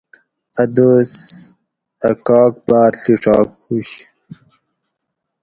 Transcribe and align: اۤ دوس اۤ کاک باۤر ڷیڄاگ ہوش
اۤ 0.61 0.67
دوس 0.75 1.13
اۤ 2.07 2.13
کاک 2.25 2.53
باۤر 2.67 2.91
ڷیڄاگ 3.01 3.47
ہوش 3.63 3.89